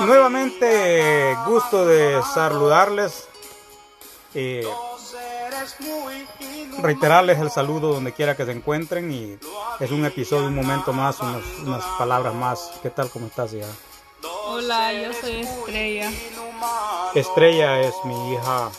Nuevamente, 0.00 1.36
gusto 1.46 1.86
de 1.86 2.22
saludarles. 2.34 3.28
Eh, 4.34 4.66
reiterarles 6.80 7.38
el 7.38 7.50
saludo 7.50 7.92
donde 7.92 8.12
quiera 8.12 8.36
que 8.36 8.44
se 8.44 8.52
encuentren 8.52 9.12
y 9.12 9.38
es 9.80 9.90
un 9.90 10.04
episodio, 10.04 10.46
un 10.46 10.54
momento 10.54 10.92
más, 10.92 11.18
unas 11.20 11.84
palabras 11.98 12.34
más. 12.34 12.72
¿Qué 12.82 12.90
tal? 12.90 13.10
¿Cómo 13.10 13.26
estás 13.26 13.52
ya? 13.52 13.66
Hola, 14.46 14.92
yo 14.92 15.12
soy 15.12 15.40
Estrella. 15.40 16.10
Estrella 17.14 17.80
es 17.80 17.94
mi 18.04 18.32
hija. 18.34 18.70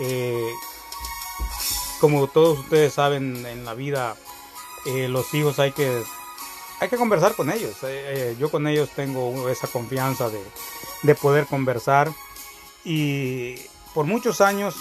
Eh, 0.00 0.50
como 2.00 2.26
todos 2.26 2.58
ustedes 2.58 2.94
saben, 2.94 3.46
en 3.46 3.64
la 3.64 3.74
vida 3.74 4.16
eh, 4.86 5.08
los 5.08 5.32
hijos 5.34 5.58
hay 5.58 5.72
que 5.72 6.02
hay 6.82 6.88
que 6.88 6.96
conversar 6.96 7.36
con 7.36 7.48
ellos. 7.48 7.76
Eh, 7.84 8.34
yo 8.40 8.50
con 8.50 8.66
ellos 8.66 8.90
tengo 8.90 9.48
esa 9.48 9.68
confianza 9.68 10.28
de, 10.28 10.42
de 11.04 11.14
poder 11.14 11.46
conversar 11.46 12.10
y 12.84 13.54
por 13.94 14.04
muchos 14.04 14.40
años 14.40 14.74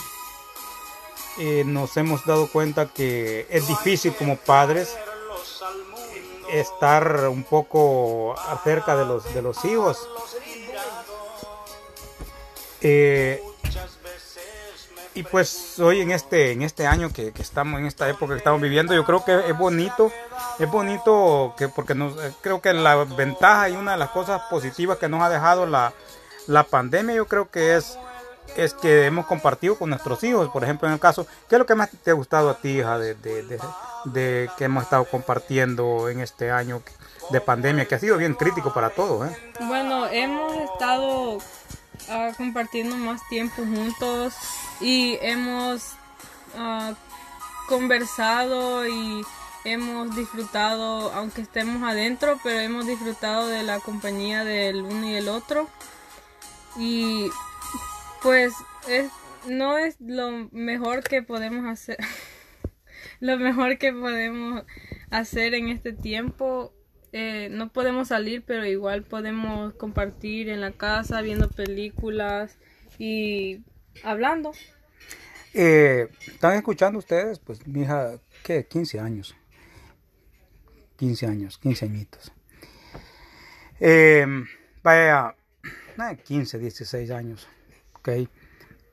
eh, 1.37 1.61
nos 1.63 1.95
hemos 1.97 2.25
dado 2.25 2.47
cuenta 2.47 2.87
que 2.87 3.45
es 3.51 3.67
difícil 3.67 4.15
como 4.15 4.35
padres 4.35 4.97
estar 6.51 7.27
un 7.27 7.43
poco 7.43 8.33
acerca 8.47 8.95
de 8.95 9.05
los, 9.05 9.31
de 9.35 9.41
los 9.43 9.63
hijos. 9.63 10.09
Eh, 12.81 13.43
y 15.13 15.23
pues 15.23 15.79
hoy 15.79 16.01
en 16.01 16.11
este, 16.11 16.51
en 16.51 16.61
este 16.61 16.87
año 16.87 17.11
que, 17.11 17.33
estamos, 17.39 17.79
en 17.79 17.85
esta 17.85 18.09
época 18.09 18.33
que 18.33 18.37
estamos 18.37 18.61
viviendo, 18.61 18.93
yo 18.93 19.03
creo 19.05 19.25
que 19.25 19.49
es 19.49 19.57
bonito, 19.57 20.11
es 20.59 20.69
bonito 20.69 21.53
que 21.57 21.67
porque 21.67 21.95
nos, 21.95 22.15
eh, 22.17 22.31
creo 22.41 22.61
que 22.61 22.73
la 22.73 22.95
ventaja 23.03 23.69
y 23.69 23.73
una 23.73 23.93
de 23.93 23.97
las 23.97 24.09
cosas 24.09 24.41
positivas 24.49 24.97
que 24.97 25.09
nos 25.09 25.21
ha 25.21 25.29
dejado 25.29 25.65
la, 25.65 25.93
la 26.47 26.63
pandemia, 26.63 27.15
yo 27.15 27.27
creo 27.27 27.49
que 27.49 27.75
es 27.75 27.97
es 28.55 28.73
que 28.73 29.05
hemos 29.05 29.27
compartido 29.27 29.77
con 29.77 29.89
nuestros 29.89 30.21
hijos. 30.25 30.49
Por 30.49 30.63
ejemplo, 30.63 30.85
en 30.85 30.95
el 30.95 30.99
caso, 30.99 31.25
¿qué 31.47 31.55
es 31.55 31.59
lo 31.59 31.65
que 31.65 31.75
más 31.75 31.89
te 32.03 32.11
ha 32.11 32.13
gustado 32.13 32.49
a 32.49 32.57
ti, 32.57 32.79
hija, 32.79 32.97
de, 32.97 33.15
de, 33.15 34.49
que 34.57 34.65
hemos 34.65 34.83
estado 34.83 35.05
compartiendo 35.05 36.09
en 36.09 36.19
este 36.19 36.51
año 36.51 36.81
de 37.29 37.39
pandemia, 37.39 37.85
que 37.85 37.95
ha 37.95 37.99
sido 37.99 38.17
bien 38.17 38.33
crítico 38.33 38.73
para 38.73 38.89
todos? 38.89 39.29
¿eh? 39.29 39.37
Bueno, 39.61 40.05
hemos 40.07 40.53
estado 40.57 41.37
ah, 42.09 42.31
compartiendo 42.35 42.97
más 42.97 43.21
tiempo 43.29 43.61
juntos 43.61 44.33
y 44.81 45.17
hemos 45.21 45.93
ah, 46.55 46.93
conversado 47.67 48.87
y 48.87 49.23
hemos 49.63 50.15
disfrutado, 50.15 51.11
aunque 51.13 51.41
estemos 51.41 51.83
adentro, 51.83 52.39
pero 52.43 52.59
hemos 52.59 52.87
disfrutado 52.87 53.47
de 53.47 53.63
la 53.63 53.79
compañía 53.79 54.43
del 54.43 54.81
uno 54.81 55.07
y 55.07 55.13
el 55.13 55.29
otro. 55.29 55.69
Y 56.77 57.29
pues 58.21 58.53
es, 58.87 59.11
no 59.47 59.77
es 59.77 59.97
lo 59.99 60.49
mejor 60.51 61.03
que 61.03 61.21
podemos 61.21 61.65
hacer. 61.65 61.97
lo 63.19 63.37
mejor 63.37 63.77
que 63.77 63.93
podemos 63.93 64.63
hacer 65.09 65.53
en 65.53 65.69
este 65.69 65.93
tiempo. 65.93 66.73
Eh, 67.13 67.49
no 67.51 67.69
podemos 67.69 68.07
salir, 68.07 68.43
pero 68.45 68.65
igual 68.65 69.03
podemos 69.03 69.73
compartir 69.73 70.49
en 70.49 70.61
la 70.61 70.71
casa, 70.71 71.21
viendo 71.21 71.49
películas 71.49 72.57
y 72.97 73.59
hablando. 74.03 74.51
Eh, 75.53 76.07
¿Están 76.27 76.55
escuchando 76.55 76.99
ustedes? 76.99 77.39
Pues 77.39 77.65
mi 77.67 77.81
hija, 77.81 78.19
¿qué? 78.43 78.65
15 78.65 78.99
años. 78.99 79.35
15 80.97 81.25
años, 81.27 81.57
15 81.57 81.85
añitos. 81.85 82.31
Eh, 83.79 84.25
vaya, 84.83 85.35
15, 86.23 86.59
16 86.59 87.11
años. 87.11 87.47
Okay. 87.99 88.29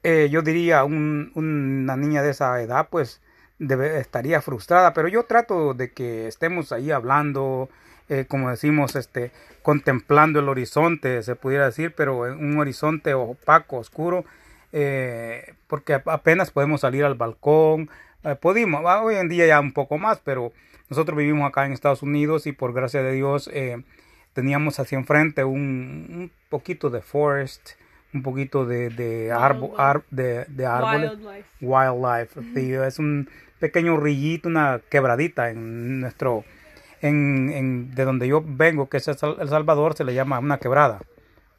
Eh, 0.02 0.28
yo 0.30 0.42
diría 0.42 0.84
una 0.84 1.96
niña 1.96 2.22
de 2.22 2.30
esa 2.30 2.60
edad 2.62 2.88
pues 2.90 3.20
estaría 3.58 4.40
frustrada, 4.40 4.92
pero 4.92 5.08
yo 5.08 5.24
trato 5.24 5.74
de 5.74 5.92
que 5.92 6.28
estemos 6.28 6.70
ahí 6.72 6.90
hablando, 6.90 7.68
eh, 8.08 8.24
como 8.28 8.50
decimos, 8.50 8.94
este, 8.94 9.32
contemplando 9.62 10.38
el 10.38 10.48
horizonte, 10.48 11.22
se 11.22 11.34
pudiera 11.34 11.66
decir, 11.66 11.92
pero 11.96 12.20
un 12.20 12.58
horizonte 12.58 13.14
opaco, 13.14 13.78
oscuro, 13.78 14.24
eh, 14.72 15.54
porque 15.66 15.94
apenas 15.94 16.50
podemos 16.50 16.80
salir 16.80 17.04
al 17.04 17.14
balcón, 17.14 17.90
pudimos, 18.40 18.82
ah, 18.86 19.02
hoy 19.02 19.16
en 19.16 19.28
día 19.28 19.46
ya 19.46 19.60
un 19.60 19.72
poco 19.72 19.98
más, 19.98 20.20
pero 20.22 20.52
nosotros 20.90 21.16
vivimos 21.16 21.48
acá 21.48 21.66
en 21.66 21.72
Estados 21.72 22.02
Unidos 22.02 22.46
y 22.46 22.52
por 22.52 22.72
gracia 22.72 23.02
de 23.02 23.12
Dios 23.12 23.50
teníamos 24.32 24.78
hacia 24.78 24.98
enfrente 24.98 25.44
un, 25.44 26.06
un 26.10 26.30
poquito 26.48 26.90
de 26.90 27.00
forest, 27.00 27.70
un 28.14 28.22
poquito 28.22 28.64
de, 28.64 28.88
de, 28.90 29.32
de, 30.10 30.44
de 30.48 30.66
árboles. 30.66 31.12
Wildlife. 31.60 32.86
es 32.86 32.98
un 32.98 33.28
pequeño 33.58 33.96
rillito, 33.96 34.48
una 34.48 34.80
quebradita 34.88 35.50
en 35.50 36.00
nuestro, 36.00 36.44
en, 37.00 37.50
en, 37.50 37.94
de 37.94 38.04
donde 38.04 38.28
yo 38.28 38.42
vengo, 38.44 38.88
que 38.88 38.98
es 38.98 39.08
El 39.08 39.18
Salvador, 39.18 39.94
se 39.94 40.04
le 40.04 40.14
llama 40.14 40.38
una 40.38 40.58
quebrada. 40.58 41.00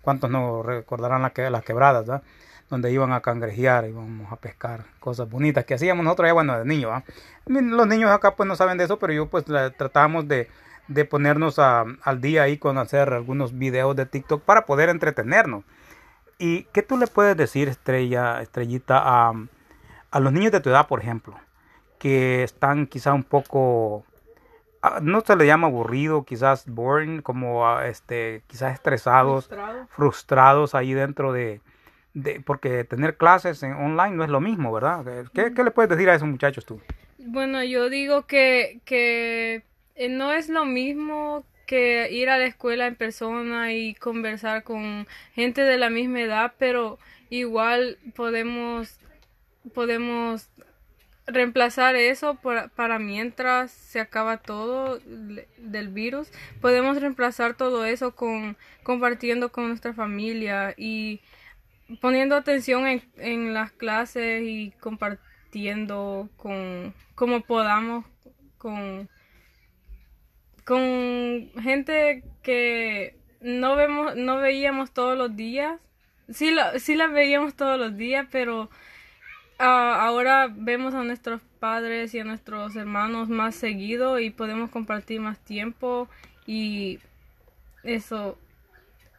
¿Cuántos 0.02 0.30
no 0.30 0.64
recordarán 0.64 1.22
la 1.22 1.32
que, 1.32 1.50
las 1.50 1.64
quebradas, 1.64 2.22
Donde 2.70 2.92
iban 2.92 3.12
a 3.12 3.22
cangrejear, 3.22 3.86
íbamos 3.86 4.32
a 4.32 4.36
pescar, 4.36 4.86
cosas 5.00 5.30
bonitas 5.30 5.66
que 5.66 5.74
hacíamos 5.74 6.04
nosotros 6.04 6.28
ya, 6.30 6.34
bueno, 6.34 6.58
de 6.58 6.66
niños, 6.66 7.04
Los 7.46 7.88
niños 7.88 8.12
acá 8.12 8.36
pues 8.36 8.48
no 8.48 8.56
saben 8.56 8.78
de 8.78 8.84
eso, 8.84 9.00
pero 9.00 9.12
yo 9.12 9.28
pues 9.28 9.46
tratábamos 9.46 10.28
de, 10.28 10.48
de 10.88 11.06
ponernos 11.06 11.58
a, 11.58 11.86
al 12.04 12.22
día 12.22 12.44
ahí 12.44 12.58
con 12.58 12.78
hacer 12.78 13.14
algunos 13.14 13.58
videos 13.58 13.96
de 13.96 14.06
TikTok 14.06 14.44
para 14.44 14.66
poder 14.66 14.90
entretenernos. 14.90 15.64
¿Y 16.38 16.64
qué 16.72 16.84
tú 16.84 16.98
le 16.98 17.08
puedes 17.08 17.36
decir, 17.36 17.68
Estrella, 17.68 18.42
Estrellita, 18.42 19.02
a, 19.04 19.34
a 20.12 20.20
los 20.20 20.32
niños 20.32 20.52
de 20.52 20.62
tu 20.62 20.70
edad, 20.70 20.88
por 20.88 21.02
ejemplo, 21.02 21.36
que 21.98 22.44
están 22.44 22.88
quizá 22.88 23.14
un 23.14 23.24
poco, 23.24 24.06
no 25.02 25.22
se 25.22 25.36
le 25.36 25.46
llama 25.46 25.68
aburrido, 25.68 26.24
quizás 26.24 26.66
boring, 26.66 27.22
como 27.22 27.80
este, 27.82 28.44
quizás 28.48 28.74
estresados, 28.74 29.50
frustrados 29.90 30.76
ahí 30.76 30.94
dentro 30.94 31.34
de, 31.34 31.62
de, 32.14 32.42
porque 32.42 32.84
tener 32.84 33.18
clases 33.18 33.62
en 33.64 33.74
online 33.74 34.16
no 34.16 34.24
es 34.24 34.30
lo 34.30 34.42
mismo, 34.42 34.72
¿verdad? 34.72 35.30
¿Qué, 35.34 35.54
¿Qué, 35.54 35.64
le 35.64 35.72
puedes 35.72 35.90
decir 35.90 36.10
a 36.10 36.16
esos 36.16 36.28
muchachos 36.28 36.66
tú? 36.66 36.82
Bueno, 37.18 37.64
yo 37.64 37.90
digo 37.90 38.26
que, 38.26 38.80
que 38.86 39.64
eh, 39.96 40.10
no 40.10 40.32
es 40.32 40.50
lo 40.50 40.66
mismo 40.66 41.44
que 41.66 42.10
ir 42.12 42.30
a 42.30 42.38
la 42.38 42.46
escuela 42.46 42.88
en 42.88 42.96
persona 42.96 43.74
y 43.74 43.94
conversar 43.94 44.64
con 44.64 45.08
gente 45.34 45.62
de 45.62 45.78
la 45.78 45.90
misma 45.90 46.22
edad, 46.22 46.54
pero 46.58 46.98
igual 47.30 47.98
podemos 48.16 49.00
podemos 49.74 50.50
reemplazar 51.28 51.96
eso 51.96 52.40
para 52.76 53.00
mientras 53.00 53.72
se 53.72 54.00
acaba 54.00 54.38
todo 54.38 55.00
del 55.58 55.90
virus. 55.90 56.32
Podemos 56.62 57.00
reemplazar 57.00 57.56
todo 57.56 57.86
eso 57.86 58.16
con 58.16 58.58
compartiendo 58.84 59.52
con 59.52 59.68
nuestra 59.68 59.94
familia 59.94 60.74
y 60.78 61.22
poniendo 62.02 62.36
atención 62.36 62.88
en, 62.88 63.04
en 63.18 63.54
las 63.54 63.72
clases 63.72 64.44
y 64.44 64.72
compartiendo 64.80 66.30
con 66.38 66.94
como 67.16 67.42
podamos 67.42 68.06
con 68.58 69.10
con 70.70 71.50
gente 71.64 72.24
que 72.44 73.16
no 73.42 73.76
vemos, 73.76 74.16
no 74.16 74.38
veíamos 74.38 74.92
todos 74.92 75.18
los 75.18 75.36
días. 75.36 75.80
Sí, 76.30 76.52
la, 76.52 76.78
sí 76.78 76.94
las 76.94 77.12
veíamos 77.12 77.56
todos 77.56 77.80
los 77.80 77.98
días, 77.98 78.28
pero 78.32 78.70
ah, 79.58 80.06
ahora 80.06 80.48
vemos 80.52 80.94
a 80.94 81.04
nuestros 81.04 81.42
padres 81.60 82.14
y 82.14 82.20
a 82.20 82.24
nuestros 82.24 82.76
hermanos 82.76 83.30
más 83.30 83.56
seguido 83.56 84.20
y 84.20 84.30
podemos 84.30 84.70
compartir 84.70 85.22
más 85.22 85.40
tiempo 85.40 86.08
y 86.46 87.00
eso 87.84 88.38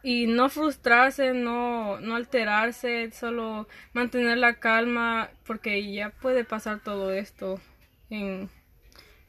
y 0.03 0.27
no 0.27 0.49
frustrarse, 0.49 1.33
no, 1.33 1.99
no 1.99 2.15
alterarse, 2.15 3.11
solo 3.11 3.67
mantener 3.93 4.37
la 4.37 4.55
calma 4.55 5.29
porque 5.45 5.91
ya 5.91 6.09
puede 6.09 6.43
pasar 6.43 6.79
todo 6.79 7.11
esto 7.11 7.59
en, 8.09 8.49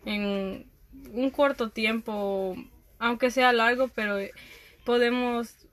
en 0.05 0.67
un 1.13 1.31
corto 1.31 1.71
tiempo, 1.71 2.57
aunque 2.99 3.31
sea 3.31 3.53
largo, 3.53 3.89
pero 3.89 4.17
podemos 4.85 5.69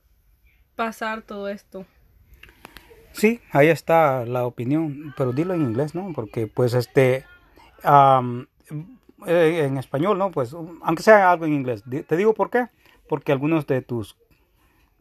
pasar 0.75 1.21
todo 1.21 1.47
esto. 1.49 1.85
Sí, 3.11 3.41
ahí 3.51 3.67
está 3.67 4.25
la 4.25 4.45
opinión, 4.45 5.13
pero 5.17 5.33
dilo 5.33 5.53
en 5.53 5.61
inglés, 5.61 5.95
¿no? 5.95 6.13
Porque 6.13 6.47
pues 6.47 6.73
este, 6.73 7.25
eh, 9.25 9.65
en 9.65 9.77
español, 9.77 10.17
¿no? 10.17 10.31
Pues 10.31 10.53
aunque 10.53 11.03
sea 11.03 11.31
algo 11.31 11.45
en 11.45 11.53
inglés. 11.53 11.83
Te 12.07 12.17
digo 12.17 12.33
por 12.33 12.49
qué. 12.49 12.67
Porque 13.07 13.31
algunos 13.31 13.65
de 13.65 13.81
tus 13.81 14.15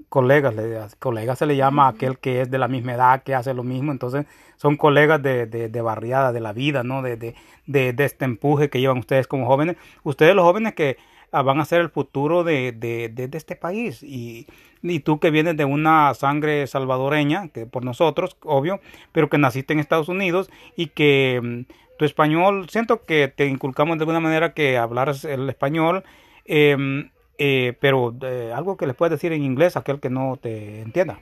colegas, 0.08 0.96
colegas 0.96 1.38
se 1.38 1.46
le 1.46 1.56
llama 1.56 1.86
a 1.86 1.90
aquel 1.90 2.18
que 2.18 2.42
es 2.42 2.50
de 2.50 2.58
la 2.58 2.68
misma 2.68 2.94
edad, 2.94 3.22
que 3.22 3.34
hace 3.34 3.54
lo 3.54 3.62
mismo, 3.62 3.92
entonces 3.92 4.26
son 4.56 4.76
colegas 4.76 5.22
de, 5.22 5.46
de, 5.46 5.80
barriada, 5.80 6.32
de 6.32 6.40
la 6.40 6.52
vida, 6.52 6.82
¿no? 6.82 7.02
De, 7.02 7.16
de, 7.16 7.34
de, 7.66 8.04
este 8.04 8.24
empuje 8.24 8.70
que 8.70 8.80
llevan 8.80 8.98
ustedes 8.98 9.26
como 9.26 9.46
jóvenes. 9.46 9.76
Ustedes 10.02 10.34
los 10.34 10.44
jóvenes 10.44 10.74
que 10.74 10.96
ah, 11.30 11.42
van 11.42 11.60
a 11.60 11.64
ser 11.64 11.80
el 11.80 11.90
futuro 11.90 12.42
de, 12.42 12.72
de, 12.72 13.08
de, 13.08 13.38
este 13.38 13.54
país. 13.54 14.02
Y, 14.02 14.46
y, 14.82 15.00
tú 15.00 15.20
que 15.20 15.30
vienes 15.30 15.56
de 15.56 15.64
una 15.64 16.12
sangre 16.14 16.66
salvadoreña, 16.66 17.48
que 17.48 17.66
por 17.66 17.84
nosotros, 17.84 18.36
obvio, 18.42 18.80
pero 19.12 19.28
que 19.28 19.38
naciste 19.38 19.74
en 19.74 19.78
Estados 19.78 20.08
Unidos 20.08 20.50
y 20.76 20.88
que 20.88 21.40
mm, 21.42 21.72
tu 21.98 22.04
español, 22.04 22.68
siento 22.68 23.04
que 23.04 23.28
te 23.28 23.46
inculcamos 23.46 23.98
de 23.98 24.02
alguna 24.02 24.20
manera 24.20 24.54
que 24.54 24.76
hablaras 24.76 25.24
el 25.24 25.48
español, 25.48 26.02
eh, 26.46 27.10
eh, 27.38 27.72
pero 27.80 28.14
eh, 28.22 28.52
algo 28.52 28.76
que 28.76 28.86
le 28.86 28.94
puedes 28.94 29.12
decir 29.12 29.32
en 29.32 29.44
inglés 29.44 29.76
aquel 29.76 30.00
que 30.00 30.10
no 30.10 30.36
te 30.36 30.82
entienda. 30.82 31.20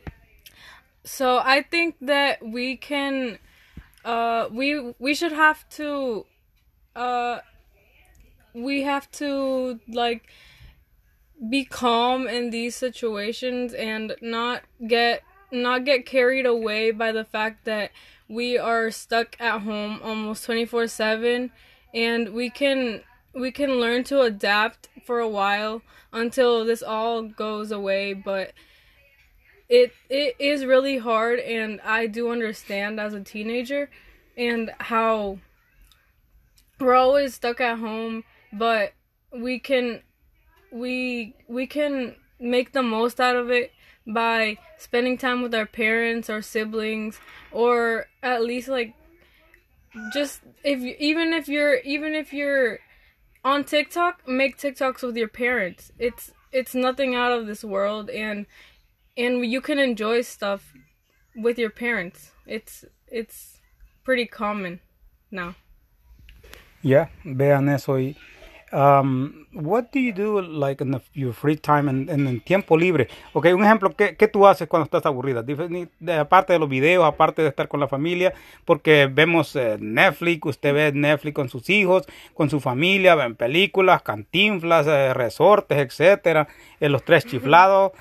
So 1.04 1.38
I 1.38 1.62
think 1.62 1.94
that 2.00 2.42
we 2.42 2.76
can, 2.76 3.38
uh, 4.04 4.48
we 4.50 4.94
we 4.98 5.14
should 5.14 5.32
have 5.32 5.68
to, 5.76 6.26
uh, 6.96 7.38
we 8.54 8.82
have 8.82 9.08
to 9.12 9.78
like 9.86 10.26
be 11.48 11.64
calm 11.64 12.26
in 12.26 12.50
these 12.50 12.74
situations 12.74 13.74
and 13.74 14.16
not 14.20 14.62
get 14.88 15.22
not 15.52 15.84
get 15.84 16.06
carried 16.06 16.46
away 16.46 16.90
by 16.90 17.12
the 17.12 17.24
fact 17.24 17.66
that 17.66 17.90
we 18.28 18.58
are 18.58 18.90
stuck 18.90 19.36
at 19.38 19.60
home 19.60 20.00
almost 20.02 20.44
24/7 20.46 21.50
and 21.94 22.30
we 22.30 22.50
can 22.50 23.02
we 23.36 23.52
can 23.52 23.78
learn 23.78 24.02
to 24.02 24.22
adapt 24.22 24.88
for 25.04 25.20
a 25.20 25.28
while 25.28 25.82
until 26.12 26.64
this 26.64 26.82
all 26.82 27.22
goes 27.22 27.70
away 27.70 28.14
but 28.14 28.52
it 29.68 29.92
it 30.08 30.34
is 30.38 30.64
really 30.64 30.98
hard 30.98 31.38
and 31.40 31.80
I 31.82 32.06
do 32.06 32.30
understand 32.30 32.98
as 32.98 33.12
a 33.12 33.20
teenager 33.20 33.90
and 34.36 34.72
how 34.78 35.38
we're 36.80 36.94
always 36.94 37.34
stuck 37.34 37.60
at 37.60 37.78
home 37.78 38.24
but 38.52 38.92
we 39.32 39.58
can 39.58 40.00
we 40.72 41.34
we 41.46 41.66
can 41.66 42.14
make 42.40 42.72
the 42.72 42.82
most 42.82 43.20
out 43.20 43.36
of 43.36 43.50
it 43.50 43.72
by 44.06 44.56
spending 44.78 45.18
time 45.18 45.42
with 45.42 45.54
our 45.54 45.66
parents 45.66 46.30
or 46.30 46.40
siblings 46.40 47.18
or 47.50 48.06
at 48.22 48.42
least 48.42 48.68
like 48.68 48.94
just 50.12 50.40
if 50.62 50.80
even 51.00 51.32
if 51.32 51.48
you're 51.48 51.76
even 51.78 52.14
if 52.14 52.32
you're 52.32 52.78
on 53.46 53.62
TikTok, 53.62 54.26
make 54.26 54.58
TikToks 54.58 55.02
with 55.04 55.16
your 55.16 55.28
parents. 55.28 55.92
It's 55.98 56.32
it's 56.52 56.74
nothing 56.74 57.14
out 57.14 57.32
of 57.32 57.46
this 57.46 57.62
world 57.62 58.10
and 58.10 58.46
and 59.16 59.46
you 59.46 59.60
can 59.60 59.78
enjoy 59.78 60.22
stuff 60.22 60.72
with 61.36 61.56
your 61.56 61.70
parents. 61.70 62.32
It's 62.44 62.84
it's 63.06 63.60
pretty 64.04 64.26
common 64.26 64.80
now. 65.30 65.54
Yeah, 66.82 67.06
vean 67.24 67.68
eso 67.68 67.94
y 67.94 68.16
Um, 68.72 69.45
what 69.56 69.90
do 69.92 69.98
you 69.98 70.12
do 70.12 70.40
like 70.40 70.82
in 70.82 70.92
the, 70.92 71.00
your 71.14 71.32
free 71.32 71.56
time 71.56 71.90
en, 71.90 72.08
en, 72.08 72.26
el 72.26 72.42
tiempo 72.42 72.76
libre? 72.76 73.08
Ok, 73.32 73.46
un 73.54 73.64
ejemplo, 73.64 73.94
¿qué, 73.96 74.16
¿qué, 74.16 74.28
tú 74.28 74.46
haces 74.46 74.68
cuando 74.68 74.84
estás 74.84 75.06
aburrida? 75.06 75.44
aparte 76.20 76.52
de 76.52 76.58
los 76.58 76.68
videos, 76.68 77.04
aparte 77.04 77.42
de 77.42 77.48
estar 77.48 77.68
con 77.68 77.80
la 77.80 77.88
familia, 77.88 78.32
porque 78.64 79.08
vemos 79.10 79.56
eh, 79.56 79.76
Netflix, 79.80 80.46
usted 80.46 80.74
ve 80.74 80.92
Netflix 80.92 81.34
con 81.34 81.48
sus 81.48 81.68
hijos, 81.70 82.04
con 82.34 82.50
su 82.50 82.60
familia, 82.60 83.14
ven 83.14 83.34
películas, 83.34 84.02
cantinflas, 84.02 84.86
eh, 84.86 85.14
resortes, 85.14 85.78
etcétera, 85.78 86.48
en 86.80 86.92
los 86.92 87.04
tres 87.04 87.24
chiflados. 87.24 87.92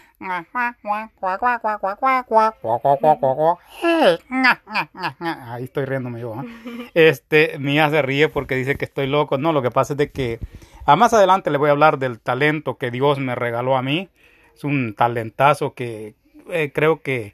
Ahí 5.19 5.63
estoy 5.66 5.86
riéndome 5.86 6.22
yo. 6.22 6.36
¿eh? 6.42 6.90
Este, 6.94 7.60
Mía 7.60 7.90
se 7.90 8.02
ríe 8.02 8.30
porque 8.30 8.56
dice 8.56 8.75
que 8.75 8.86
estoy 8.86 9.07
loco. 9.07 9.38
No, 9.38 9.52
lo 9.52 9.62
que 9.62 9.72
pasa 9.72 9.94
es 9.94 9.98
de 9.98 10.12
que 10.12 10.40
a 10.86 10.96
más 10.96 11.14
adelante 11.14 11.52
le 11.52 11.58
voy 11.58 11.70
a 11.70 11.72
hablar 11.72 11.98
del 12.00 12.20
talento 12.20 12.78
que 12.78 12.92
Dios 12.92 13.20
me 13.20 13.36
regaló 13.36 13.78
a 13.78 13.82
mí. 13.82 14.10
Es 14.56 14.64
un 14.64 14.94
talentazo 14.94 15.74
que 15.74 16.16
eh, 16.50 16.72
creo 16.74 17.02
que, 17.02 17.34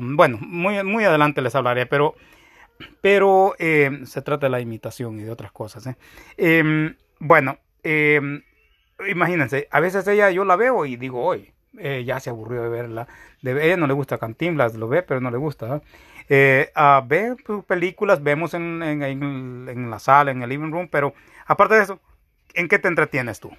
bueno, 0.00 0.38
muy, 0.40 0.82
muy 0.84 1.04
adelante 1.04 1.42
les 1.42 1.54
hablaré, 1.54 1.86
pero, 1.86 2.14
pero 3.00 3.54
eh, 3.58 4.00
se 4.04 4.22
trata 4.22 4.46
de 4.46 4.50
la 4.50 4.60
imitación 4.60 5.18
y 5.18 5.24
de 5.24 5.30
otras 5.30 5.52
cosas. 5.52 5.88
Em, 6.36 6.94
bueno, 7.18 7.58
em, 7.82 8.42
imagínense, 9.08 9.68
a 9.70 9.80
veces 9.80 10.06
ella 10.06 10.30
yo 10.30 10.44
la 10.44 10.56
veo 10.56 10.84
y 10.84 10.96
digo, 10.96 11.24
hoy 11.24 11.52
eh, 11.78 12.04
ya 12.06 12.20
se 12.20 12.30
aburrió 12.30 12.62
de 12.62 12.68
verla. 12.68 13.08
De, 13.42 13.66
ella 13.66 13.76
no 13.76 13.86
le 13.86 13.94
gusta 13.94 14.18
Cantinflas, 14.18 14.74
lo 14.74 14.88
ve, 14.88 15.02
pero 15.02 15.20
no 15.20 15.30
le 15.30 15.38
gusta. 15.38 15.82
Eh, 16.28 16.70
uh, 16.76 17.06
ve 17.06 17.36
películas, 17.66 18.22
vemos 18.22 18.54
en, 18.54 18.82
en, 18.82 19.90
la 19.90 19.98
sala, 19.98 20.30
en 20.30 20.42
el 20.42 20.48
living 20.48 20.70
room, 20.70 20.88
pero 20.90 21.14
aparte 21.46 21.74
de 21.74 21.82
eso, 21.82 22.00
¿en 22.54 22.68
qué 22.68 22.78
te 22.78 22.88
entretienes 22.88 23.40
tú? 23.40 23.50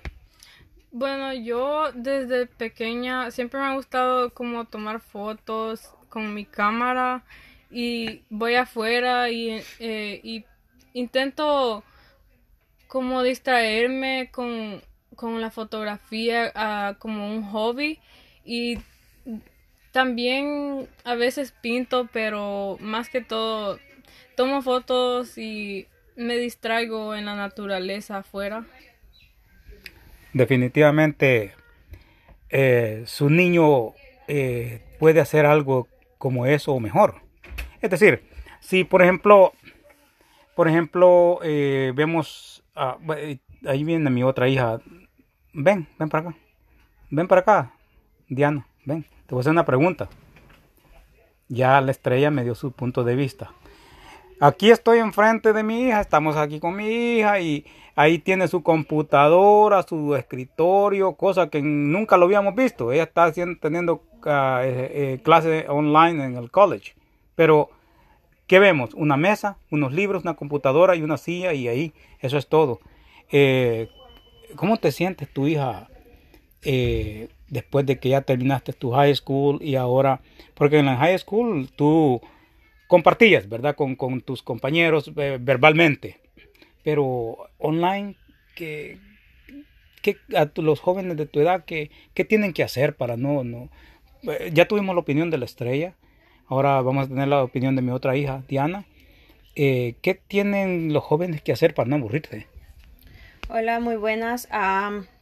Bueno, 0.92 1.34
yo 1.34 1.92
desde 1.94 2.48
pequeña 2.48 3.32
siempre 3.32 3.60
me 3.60 3.68
ha 3.68 3.76
gustado 3.76 4.34
como 4.34 4.66
tomar 4.66 5.00
fotos 5.00 5.94
con 6.10 6.34
mi 6.34 6.46
cámara 6.46 7.24
y 7.70 8.24
voy 8.30 8.56
afuera 8.56 9.30
y, 9.30 9.62
eh, 9.80 10.44
intento 10.94 11.84
como 12.88 13.22
distraerme 13.22 14.30
con 14.32 14.82
con 15.20 15.42
la 15.42 15.52
fotografía 15.52 16.54
uh, 16.56 16.98
como 16.98 17.30
un 17.30 17.44
hobby 17.44 18.00
y 18.46 18.78
también 19.92 20.88
a 21.04 21.16
veces 21.16 21.52
pinto, 21.52 22.08
pero 22.14 22.78
más 22.80 23.10
que 23.10 23.20
todo 23.20 23.80
tomo 24.38 24.62
fotos 24.62 25.38
y 25.38 25.88
me 26.20 26.38
distraigo 26.38 27.16
en 27.16 27.26
la 27.26 27.36
naturaleza 27.36 28.18
afuera. 28.18 28.66
Definitivamente 30.34 31.54
eh, 32.50 33.04
su 33.06 33.30
niño 33.30 33.94
eh, 34.28 34.82
puede 35.00 35.22
hacer 35.22 35.46
algo 35.46 35.88
como 36.18 36.46
eso 36.46 36.74
o 36.74 36.80
mejor. 36.80 37.22
Es 37.82 37.90
decir, 37.90 38.24
si 38.60 38.84
por 38.84 39.02
ejemplo, 39.02 39.54
por 40.56 40.68
ejemplo, 40.68 41.40
eh, 41.42 41.94
vemos, 41.96 42.64
ah, 42.76 42.98
ahí 43.66 43.84
viene 43.86 44.10
mi 44.10 44.24
otra 44.24 44.50
hija, 44.50 44.82
ven, 45.54 45.88
ven 45.98 46.10
para 46.10 46.30
acá. 46.30 46.38
Ven 47.10 47.28
para 47.28 47.42
acá, 47.42 47.74
Diana, 48.28 48.68
ven. 48.86 49.04
Te 49.26 49.36
voy 49.36 49.40
a 49.40 49.42
hacer 49.42 49.52
una 49.52 49.66
pregunta. 49.66 50.10
Ya 51.48 51.80
la 51.80 51.92
estrella 51.92 52.30
me 52.30 52.44
dio 52.44 52.56
su 52.56 52.74
punto 52.74 53.06
de 53.06 53.16
vista. 53.16 53.52
Aquí 54.42 54.72
estoy 54.72 55.00
enfrente 55.00 55.52
de 55.52 55.64
mi 55.64 55.88
hija, 55.88 56.00
estamos 56.00 56.38
aquí 56.38 56.62
con 56.62 56.74
mi 56.74 56.88
hija 56.88 57.42
y 57.42 57.66
ahí 57.94 58.20
tiene 58.20 58.48
su 58.48 58.64
computadora, 58.64 59.84
su 59.84 60.16
escritorio, 60.16 61.16
cosa 61.16 61.50
que 61.50 61.62
nunca 61.62 62.16
lo 62.16 62.24
habíamos 62.24 62.56
visto. 62.56 62.94
Ella 62.94 63.04
está 63.04 63.30
teniendo 63.34 63.96
uh, 63.96 64.00
eh, 64.62 65.20
clases 65.24 65.66
online 65.68 66.24
en 66.24 66.38
el 66.38 66.52
college. 66.52 66.94
Pero, 67.36 67.70
¿qué 68.48 68.60
vemos? 68.60 68.94
Una 68.94 69.18
mesa, 69.18 69.58
unos 69.72 69.92
libros, 69.92 70.24
una 70.24 70.36
computadora 70.36 70.96
y 70.96 71.02
una 71.02 71.18
silla 71.18 71.52
y 71.52 71.68
ahí, 71.68 71.94
eso 72.22 72.38
es 72.38 72.48
todo. 72.48 72.80
Eh, 73.34 73.90
¿Cómo 74.56 74.78
te 74.78 74.94
sientes 74.94 75.28
tu 75.34 75.48
hija 75.48 75.90
eh, 76.62 77.28
después 77.50 77.86
de 77.86 78.00
que 78.00 78.08
ya 78.08 78.22
terminaste 78.22 78.72
tu 78.72 78.92
high 78.92 79.14
school 79.16 79.60
y 79.62 79.76
ahora, 79.76 80.22
porque 80.54 80.80
en 80.80 80.86
la 80.86 80.96
high 80.96 81.20
school 81.20 81.70
tú 81.76 82.22
compartías, 82.90 83.48
¿verdad? 83.48 83.76
Con, 83.76 84.22
tus 84.22 84.42
compañeros 84.42 85.12
eh, 85.16 85.38
verbalmente, 85.40 86.18
pero 86.84 87.38
online, 87.60 88.16
¿qué, 88.56 88.98
qué, 90.02 90.18
a 90.36 90.50
los 90.56 90.80
jóvenes 90.80 91.16
de 91.16 91.28
tu 91.28 91.40
edad, 91.40 91.66
¿qué, 91.66 91.92
qué 92.16 92.26
tienen 92.26 92.52
que 92.52 92.64
hacer 92.64 92.96
para 92.96 93.16
no, 93.16 93.44
no? 93.44 93.70
Eh, 94.24 94.50
ya 94.52 94.68
tuvimos 94.68 94.96
la 94.96 95.02
opinión 95.02 95.30
de 95.30 95.38
la 95.38 95.46
estrella, 95.46 95.94
ahora 96.48 96.82
vamos 96.82 97.06
a 97.06 97.10
tener 97.10 97.28
la 97.28 97.44
opinión 97.44 97.76
de 97.76 97.84
mi 97.84 97.92
otra 97.92 98.18
hija, 98.18 98.44
Diana. 98.48 98.86
¿Qué 99.56 100.22
tienen 100.28 100.94
los 100.94 101.04
jóvenes 101.04 101.42
que 101.42 101.52
hacer 101.52 101.74
para 101.74 101.90
no 101.90 101.98
aburrirse? 101.98 102.48
Hola, 103.50 103.82
muy 103.82 103.98
buenas. 103.98 104.48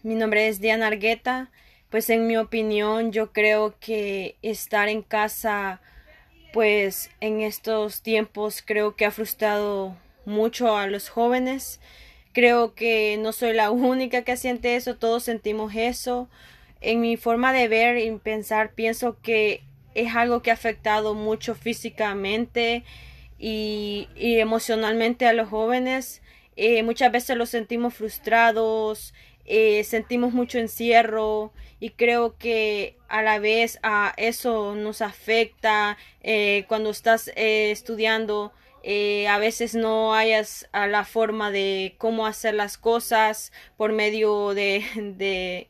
mi 0.04 0.14
nombre 0.14 0.48
es 0.48 0.62
Diana 0.62 0.88
Argueta. 0.88 1.50
Pues 1.90 2.10
en 2.12 2.28
mi 2.28 2.38
opinión, 2.38 3.12
yo 3.12 3.32
creo 3.32 3.76
que 3.80 4.36
estar 4.44 4.90
en 4.90 5.02
casa, 5.02 5.82
pues 6.54 7.10
en 7.22 7.42
estos 7.42 8.02
tiempos, 8.02 8.64
creo 8.66 8.96
que 8.96 9.06
ha 9.06 9.12
frustrado 9.12 9.96
mucho 10.26 10.76
a 10.76 10.88
los 10.88 11.10
jóvenes. 11.10 11.80
Creo 12.34 12.74
que 12.76 13.18
no 13.20 13.32
soy 13.32 13.54
la 13.54 13.72
única 13.72 14.24
que 14.24 14.38
siente 14.38 14.76
eso, 14.76 14.96
todos 14.96 15.24
sentimos 15.24 15.74
eso. 15.76 16.30
En 16.82 17.02
mi 17.02 17.18
forma 17.18 17.54
de 17.54 17.68
ver 17.68 17.98
y 17.98 18.12
pensar, 18.18 18.74
pienso 18.74 19.18
que 19.22 19.64
es 19.96 20.16
algo 20.16 20.42
que 20.42 20.52
ha 20.52 20.56
afectado 20.56 21.16
mucho 21.16 21.56
físicamente 21.56 22.84
y, 23.40 24.10
y 24.16 24.40
emocionalmente 24.40 25.26
a 25.26 25.34
los 25.34 25.50
jóvenes 25.50 26.22
eh, 26.58 26.82
muchas 26.82 27.12
veces 27.12 27.38
los 27.38 27.50
sentimos 27.50 27.94
frustrados, 27.94 29.14
eh, 29.48 29.84
sentimos 29.84 30.34
mucho 30.34 30.60
encierro 30.60 31.52
y 31.80 31.92
creo 31.92 32.38
que 32.38 32.98
a 33.08 33.22
la 33.24 33.40
vez 33.40 33.80
a 33.84 34.14
eso 34.18 34.76
nos 34.76 35.02
afecta 35.02 35.98
eh, 36.22 36.66
cuando 36.68 36.90
estás 36.90 37.32
estudiando 37.36 38.52
eh, 38.90 39.28
a 39.28 39.38
veces 39.38 39.76
no 39.76 40.14
hayas 40.14 40.70
a 40.72 40.88
la 40.88 41.04
forma 41.04 41.52
de 41.52 41.96
cómo 41.98 42.26
hacer 42.26 42.54
las 42.54 42.78
cosas 42.78 43.52
por 43.76 43.92
medio 43.92 44.54
de, 44.54 45.68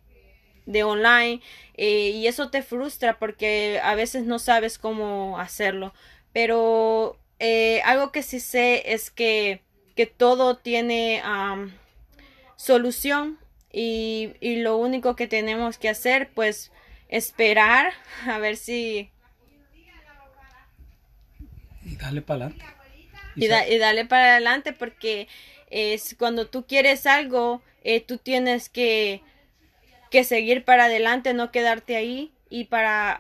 de, 0.68 0.84
online 0.84 1.42
eh, 1.74 2.12
y 2.12 2.28
eso 2.28 2.52
te 2.52 2.62
frustra 2.62 3.18
porque 3.18 3.80
a 3.82 3.96
veces 3.96 4.26
no 4.26 4.38
sabes 4.38 4.78
cómo 4.78 5.40
hacerlo. 5.40 5.96
Pero 6.32 7.18
eh, 7.40 7.82
algo 7.86 8.12
que 8.12 8.22
sí 8.22 8.40
sé 8.40 8.94
es 8.94 9.10
que, 9.10 9.64
que 9.96 10.06
todo 10.06 10.58
tiene 10.58 11.24
solución 12.56 13.40
y, 13.72 14.34
y 14.40 14.58
lo 14.58 14.78
único 14.78 15.16
que 15.16 15.28
tenemos 15.28 15.78
que 15.78 15.90
hacer 15.90 16.30
pues 16.34 16.72
esperar 17.10 17.94
a 18.26 18.38
ver 18.40 18.58
si 18.58 19.12
y 21.86 21.96
darle 21.96 22.22
para 22.22 22.46
adelante. 22.46 22.66
Y, 23.36 23.46
y, 23.46 23.78
darle 23.78 24.06
para 24.06 24.32
adelante 24.34 24.74
porque 24.74 25.28
es 25.70 26.16
cuando 26.18 26.48
tú 26.48 26.66
quieres 26.66 27.06
algo 27.06 27.62
eh, 27.84 28.02
tú 28.02 28.18
tienes 28.18 28.68
que 28.68 29.22
que 30.10 30.24
seguir 30.24 30.64
para 30.64 30.86
adelante 30.86 31.34
no 31.34 31.52
quedarte 31.52 31.96
ahí 31.96 32.32
y 32.50 32.66
para 32.66 33.18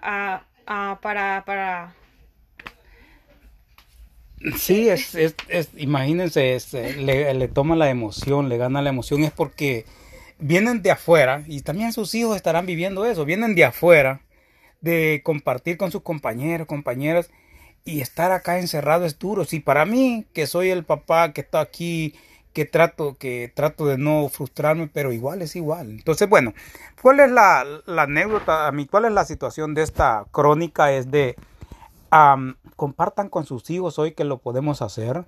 a, 0.65 0.99
para 1.01 1.43
para 1.45 1.95
Sí, 4.55 4.87
es, 4.87 5.15
es, 5.15 5.35
es 5.47 5.69
imagínense, 5.77 6.55
eh, 6.55 6.95
le, 6.97 7.33
le, 7.33 7.47
toma 7.47 7.75
la 7.75 7.89
emoción, 7.89 8.49
le 8.49 8.57
gana 8.57 8.83
la 8.83 8.89
emoción, 8.89 9.23
es 9.23 9.31
porque 9.31 9.85
vienen 10.39 10.82
de 10.82 10.91
afuera, 10.91 11.44
y 11.48 11.62
también 11.62 11.94
sus 11.94 12.13
hijos 12.15 12.36
estarán 12.36 12.65
viviendo 12.65 13.06
eso, 13.06 13.25
vienen 13.25 13.56
de 13.56 13.65
afuera, 13.65 14.22
de 14.82 15.22
compartir 15.24 15.77
con 15.77 15.91
sus 15.91 16.01
compañeros, 16.01 16.67
compañeras, 16.67 17.29
y 17.84 18.01
estar 18.01 18.32
acá 18.32 18.60
encerrado 18.60 19.06
es 19.06 19.17
duro. 19.17 19.46
Si 19.46 19.60
para 19.60 19.86
mí, 19.86 20.25
que 20.34 20.46
soy 20.46 20.70
el 20.70 20.84
papá 20.84 21.32
que 21.34 21.41
está 21.41 21.62
aquí, 21.62 22.13
que 22.53 22.65
trato, 22.65 23.15
que 23.17 23.51
trato 23.53 23.86
de 23.86 23.98
no 23.98 24.27
frustrarme, 24.29 24.88
pero 24.88 25.13
igual 25.13 25.41
es 25.41 25.56
igual. 25.56 25.91
Entonces, 25.91 26.27
bueno, 26.27 26.53
¿cuál 27.01 27.20
es 27.20 27.32
la, 27.32 27.65
la 27.86 28.03
anécdota? 28.03 28.67
A 28.67 28.72
mí, 28.72 28.86
¿cuál 28.88 29.06
es 29.06 29.12
la 29.12 29.25
situación 29.25 29.74
de 29.74 29.84
esta 29.84 30.25
crónica? 30.32 30.91
Es 30.91 31.10
de 31.12 31.36
compartan 32.75 33.29
con 33.29 33.46
sus 33.46 33.70
hijos 33.70 34.00
hoy 34.00 34.13
que 34.13 34.24
lo 34.24 34.38
podemos 34.38 34.82
hacer, 34.82 35.25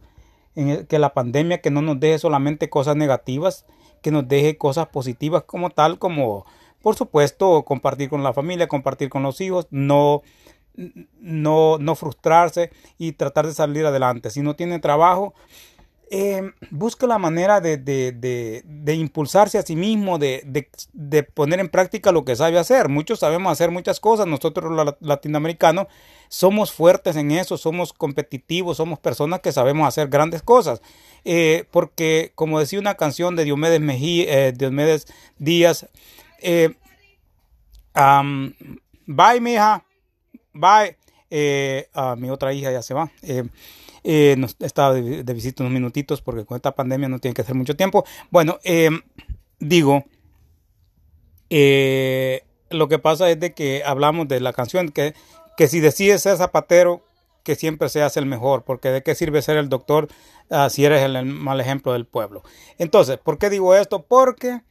que 0.56 1.00
la 1.00 1.14
pandemia 1.14 1.62
que 1.62 1.72
no 1.72 1.82
nos 1.82 2.00
deje 2.00 2.20
solamente 2.20 2.70
cosas 2.70 2.96
negativas, 2.96 3.66
que 4.02 4.12
nos 4.12 4.28
deje 4.28 4.58
cosas 4.58 4.88
positivas 4.88 5.44
como 5.44 5.70
tal, 5.70 6.00
como 6.00 6.46
por 6.82 6.96
supuesto 6.96 7.64
compartir 7.64 8.10
con 8.10 8.24
la 8.24 8.34
familia, 8.34 8.68
compartir 8.68 9.10
con 9.10 9.24
los 9.24 9.42
hijos, 9.42 9.68
no, 9.70 10.22
no, 11.20 11.78
no 11.78 11.96
frustrarse 11.96 12.72
y 12.98 13.14
tratar 13.14 13.48
de 13.48 13.54
salir 13.54 13.86
adelante. 13.86 14.30
Si 14.30 14.42
no 14.42 14.56
tiene 14.56 14.80
trabajo, 14.80 15.34
eh, 16.12 16.54
busca 16.72 17.06
la 17.06 17.20
manera 17.20 17.62
de, 17.62 17.78
de, 17.78 18.64
de, 18.66 18.96
impulsarse 18.96 19.60
a 19.60 19.62
sí 19.62 19.76
mismo, 19.76 20.18
de, 20.18 20.44
poner 21.36 21.60
en 21.60 21.70
práctica 21.70 22.12
lo 22.12 22.26
que 22.26 22.36
sabe 22.36 22.58
hacer. 22.58 22.90
Muchos 22.90 23.20
sabemos 23.20 23.52
hacer 23.52 23.70
muchas 23.70 24.00
cosas, 24.00 24.26
nosotros 24.26 24.72
los 24.72 24.96
latinoamericanos 25.02 25.88
somos 26.28 26.72
fuertes 26.72 27.16
en 27.16 27.30
eso, 27.32 27.58
somos 27.58 27.94
competitivos, 27.94 28.78
somos 28.78 28.98
personas 29.00 29.42
que 29.42 29.52
sabemos 29.52 29.88
hacer 29.88 30.08
grandes 30.08 30.42
cosas. 30.42 30.82
Eh, 31.26 31.66
porque, 31.70 32.32
como 32.34 32.60
decía 32.60 32.80
una 32.80 32.96
canción 32.96 33.36
de 33.36 33.44
Diomedes, 33.44 33.80
Mejía, 33.80 34.48
eh, 34.48 34.52
Diomedes 34.52 35.06
Díaz, 35.38 35.88
eh, 36.42 36.74
bye, 39.06 39.42
mija, 39.42 39.86
bye. 40.54 40.98
Ah, 41.94 42.16
mi 42.18 42.32
otra 42.32 42.52
hija 42.54 42.72
ya 42.72 42.82
se 42.82 42.96
va. 42.96 43.12
Eh, 44.04 44.36
nos, 44.38 44.56
estaba 44.60 44.94
de, 44.94 45.34
visita 45.34 45.64
unos 45.64 45.74
minutitos 45.74 46.22
porque 46.22 46.46
con 46.46 46.56
esta 46.56 46.76
pandemia 46.76 47.10
no 47.10 47.20
tiene 47.20 47.34
que 47.34 47.42
hacer 47.42 47.56
mucho 47.56 47.76
tiempo. 47.76 48.06
Bueno, 48.30 48.60
em, 48.64 49.02
digo, 49.60 50.06
eh, 51.50 52.44
lo 52.70 52.88
que 52.88 53.00
pasa 53.00 53.30
es 53.30 53.40
de 53.40 53.54
que 53.54 53.84
hablamos 53.86 54.28
de 54.28 54.40
la 54.40 54.54
canción 54.54 54.90
que, 54.90 55.14
que 55.58 55.68
si 55.68 55.80
decides 55.80 56.22
ser 56.22 56.38
zapatero, 56.38 57.04
que 57.44 57.56
siempre 57.56 57.90
seas 57.90 58.16
el 58.18 58.26
mejor, 58.26 58.64
porque 58.64 58.90
de 58.90 59.02
qué 59.02 59.16
sirve 59.16 59.42
ser 59.42 59.58
el 59.58 59.70
doctor 59.70 60.08
ah, 60.50 60.70
si 60.70 60.86
eres 60.86 61.02
el, 61.02 61.26
mal 61.26 61.60
ejemplo 61.60 61.94
del 61.94 62.06
pueblo. 62.06 62.44
Entonces, 62.78 63.18
¿por 63.18 63.38
qué 63.38 63.50
digo 63.50 63.76
esto? 63.76 64.04
Porque 64.04 64.62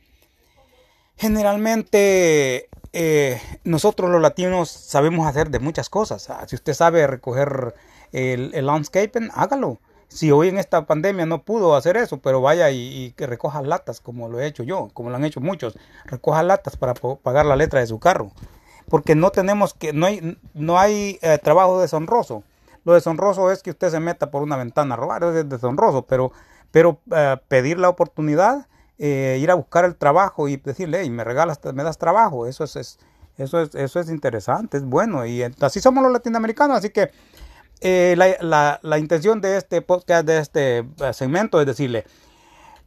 generalmente 1.16 2.68
eh, 2.92 3.40
nosotros 3.64 4.11
los 4.11 4.23
latinos 4.23 4.70
sabemos 4.70 5.26
hacer 5.26 5.50
de 5.50 5.58
muchas 5.58 5.90
cosas. 5.90 6.30
Ah, 6.30 6.47
si 6.49 6.54
usted 6.54 6.75
sabe 6.75 7.06
recoger 7.06 7.75
el, 8.12 8.66
landscaping, 8.66 9.30
hágalo. 9.34 9.78
Si 10.08 10.30
hoy 10.32 10.48
en 10.48 10.58
esta 10.58 10.86
pandemia 10.86 11.26
no 11.26 11.42
pudo 11.42 11.76
hacer 11.76 11.96
eso, 11.98 12.18
pero 12.18 12.40
vaya 12.40 12.70
y, 12.70 13.12
que 13.16 13.26
recoja 13.26 13.60
latas, 13.60 14.00
como 14.00 14.28
lo 14.28 14.40
he 14.40 14.46
hecho 14.46 14.62
yo, 14.62 14.88
como 14.94 15.10
lo 15.10 15.16
han 15.16 15.24
hecho 15.24 15.40
muchos, 15.40 15.78
recoja 16.06 16.42
latas 16.42 16.76
para 16.76 16.94
pagar 16.94 17.44
la 17.44 17.56
letra 17.56 17.80
de 17.80 17.86
su 17.86 17.98
carro. 17.98 18.32
Porque 18.88 19.14
no 19.14 19.30
tenemos 19.30 19.74
que, 19.74 19.92
no 19.92 20.06
hay, 20.06 20.38
no 20.54 20.78
hay 20.78 21.18
eh, 21.20 21.38
trabajo 21.42 21.78
deshonroso. 21.80 22.42
Lo 22.84 22.94
deshonroso 22.94 23.52
es 23.52 23.62
que 23.62 23.70
usted 23.70 23.90
se 23.90 24.00
meta 24.00 24.30
por 24.30 24.42
una 24.42 24.56
ventana 24.56 24.94
a 24.94 24.96
robar, 24.96 25.24
es 25.24 25.46
deshonroso, 25.46 26.06
pero, 26.06 26.32
pero 26.70 27.00
eh, 27.14 27.36
pedir 27.48 27.78
la 27.78 27.90
oportunidad, 27.90 28.66
eh, 28.98 29.38
ir 29.40 29.50
a 29.50 29.54
buscar 29.54 29.84
el 29.84 29.94
trabajo 29.94 30.48
y 30.48 30.56
decirle, 30.56 31.00
hey, 31.02 31.10
me 31.10 31.22
regalas, 31.22 31.60
me 31.74 31.82
das 31.82 31.98
trabajo, 31.98 32.46
eso 32.46 32.64
es, 32.64 32.98
eso 33.36 33.60
es, 33.60 33.74
eso 33.74 34.00
es 34.00 34.08
interesante, 34.08 34.78
es 34.78 34.84
bueno. 34.84 35.26
Y 35.26 35.42
así 35.42 35.80
somos 35.80 36.02
los 36.02 36.12
latinoamericanos, 36.12 36.78
así 36.78 36.88
que 36.88 37.10
eh, 37.80 38.14
la, 38.16 38.99
intención 38.99 39.40
de 39.40 39.56
este 39.56 39.82
podcast, 39.82 40.26
de 40.26 40.38
este 40.38 40.78
eh, 40.78 41.12
segmento, 41.12 41.61
es 41.61 41.66
decirle, 41.66 42.04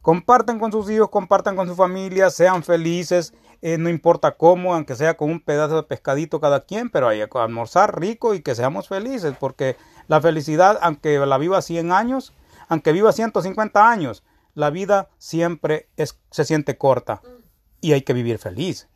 compartan 0.02 0.58
con 0.58 0.72
sus 0.72 0.90
hijos, 0.90 1.08
compartan 1.08 1.56
con 1.56 1.68
su 1.68 1.74
familia, 1.74 2.30
sean 2.30 2.62
felices, 2.62 3.32
eh, 3.62 3.78
no 3.78 3.88
importa 3.88 4.32
cómo, 4.32 4.74
aunque 4.74 4.96
sea 4.96 5.16
con 5.16 5.30
un 5.30 5.40
pedazo 5.40 5.76
de 5.76 5.82
pescadito 5.84 6.40
cada 6.40 6.64
quien, 6.64 6.90
pero 6.90 7.08
hay 7.08 7.20
que 7.26 7.38
almorzar 7.38 7.98
rico 7.98 8.34
y 8.34 8.42
que 8.42 8.54
seamos 8.54 8.88
felices, 8.88 9.34
porque 9.38 9.76
la 10.08 10.20
felicidad, 10.20 10.78
aunque 10.82 11.18
la 11.18 11.38
viva 11.38 11.62
100 11.62 11.92
años, 11.92 12.34
aunque 12.68 12.92
viva 12.92 13.12
150 13.12 13.90
años, 13.90 14.24
la 14.54 14.70
vida 14.70 15.08
siempre 15.18 15.88
es, 15.96 16.18
se 16.30 16.44
siente 16.44 16.76
corta 16.76 17.22
y 17.80 17.92
hay 17.92 18.02
que 18.02 18.12
vivir 18.12 18.38
feliz, 18.38 18.88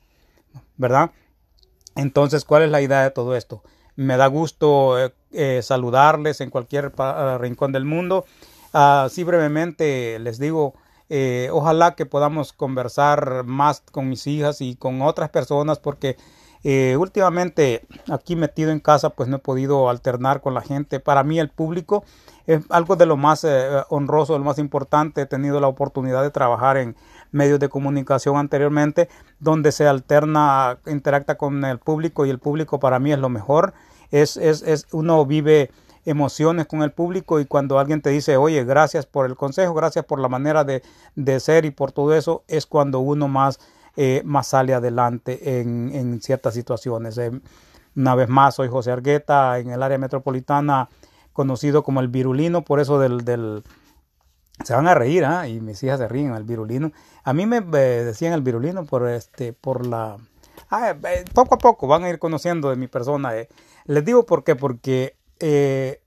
¿verdad? 0.77 1.13
Entonces, 1.95 2.45
¿cuál 2.45 2.65
es 2.65 2.71
la 2.71 2.83
idea 2.83 3.03
de 3.03 3.11
todo 3.11 3.37
esto? 3.37 3.63
Me 3.97 4.19
da 4.19 4.27
gusto 4.27 4.99
eh, 4.99 5.13
eh, 5.33 5.61
saludarles 5.63 6.43
en 6.43 6.51
cualquier 6.51 6.93
eh, 6.97 7.39
rincón 7.39 7.73
del 7.73 7.87
mundo. 7.87 8.27
Así 8.73 9.25
brevemente 9.25 10.19
les 10.19 10.39
digo, 10.39 10.75
ojalá 11.51 11.95
que 11.95 12.05
podamos 12.05 12.53
conversar 12.53 13.45
más 13.45 13.83
con 13.91 14.11
mis 14.11 14.27
hijas 14.27 14.61
y 14.61 14.77
con 14.77 15.01
otras 15.01 15.31
personas 15.31 15.79
porque 15.79 16.19
últimamente 16.99 17.87
aquí 18.11 18.37
metido 18.37 18.71
en 18.71 18.81
casa 18.81 19.11
pues 19.11 19.31
no 19.31 19.37
he 19.37 19.39
podido 19.39 19.89
alternar 19.89 20.43
con 20.43 20.53
la 20.53 20.61
gente. 20.61 21.01
Para 21.01 21.25
mí 21.25 21.39
el 21.39 21.49
público 21.49 22.05
es 22.47 22.65
algo 22.69 22.97
de 22.97 23.07
lo 23.07 23.17
más 23.17 23.47
honroso, 23.89 24.37
lo 24.37 24.45
más 24.45 24.59
importante. 24.59 25.23
He 25.23 25.27
tenido 25.27 25.59
la 25.59 25.69
oportunidad 25.69 26.23
de 26.23 26.31
trabajar 26.31 26.77
en 26.77 26.97
medios 27.37 27.61
de 27.61 27.69
comunicación 27.69 28.37
anteriormente, 28.37 29.09
donde 29.39 29.71
se 29.71 29.87
alterna, 29.87 30.79
interacta 30.87 31.37
con 31.37 31.65
el 31.65 31.79
público 31.79 32.25
y 32.27 32.31
el 32.31 32.39
público 32.39 32.81
para 32.81 32.99
mí 32.99 33.13
es 33.13 33.19
lo 33.19 33.29
mejor. 33.29 33.75
Es, 34.11 34.37
es, 34.37 34.63
es 34.63 34.87
uno 34.93 35.25
vive 35.27 35.71
emociones 36.07 36.67
con 36.67 36.83
el 36.83 36.93
público 36.93 37.41
y 37.41 37.45
cuando 37.45 37.79
alguien 37.79 38.01
te 38.01 38.11
dice, 38.11 38.37
oye, 38.37 38.65
gracias 38.65 39.07
por 39.07 39.27
el 39.27 39.37
consejo, 39.37 39.75
gracias 39.75 40.05
por 40.05 40.21
la 40.21 40.29
manera 40.29 40.65
de, 40.65 40.83
de 41.17 41.41
ser 41.41 41.65
y 41.65 41.71
por 41.71 41.93
todo 41.93 42.15
eso, 42.15 42.45
es 42.47 42.65
cuando 42.65 43.01
uno 43.01 43.29
más, 43.29 43.59
eh, 43.97 44.23
más 44.25 44.47
sale 44.47 44.73
adelante 44.73 45.61
en, 45.61 45.91
en 45.93 46.23
ciertas 46.23 46.55
situaciones. 46.55 47.19
Eh, 47.19 47.33
una 47.97 48.15
vez 48.15 48.29
más, 48.29 48.55
soy 48.55 48.69
José 48.69 48.93
Argueta, 48.93 49.59
en 49.59 49.71
el 49.71 49.83
área 49.83 49.99
metropolitana, 49.99 50.89
conocido 51.33 51.83
como 51.83 52.01
el 52.01 52.09
virulino, 52.09 52.63
por 52.63 52.79
eso 52.79 52.99
del, 53.01 53.25
del 53.25 53.65
se 54.65 54.75
van 54.75 54.89
a 54.89 54.95
reír, 54.95 55.25
¿ah? 55.25 55.49
y 55.49 55.61
mis 55.61 55.83
hijas 55.83 55.99
se 55.99 56.09
ríen, 56.09 56.35
el 56.35 56.45
virulino. 56.45 56.93
A 57.25 57.33
mí 57.33 57.47
me 57.47 57.61
decían 57.61 58.33
el 58.33 58.43
virulino 58.43 58.85
por 58.85 59.09
este, 59.09 59.53
por 59.53 59.87
la 59.87 60.17
ah, 60.71 60.91
eh, 60.91 61.25
poco 61.33 61.57
a 61.57 61.59
poco 61.59 61.87
van 61.87 62.05
a 62.05 62.09
ir 62.09 62.19
conociendo 62.19 62.71
de 62.71 62.77
mi 62.77 62.89
persona. 62.89 63.37
Eh. 63.37 63.49
Les 63.85 64.05
digo 64.05 64.27
por 64.27 64.45
qué, 64.45 64.57
porque 64.57 65.17
eh, 65.41 66.01